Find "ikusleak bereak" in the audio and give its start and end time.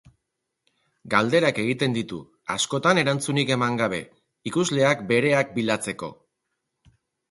4.53-5.57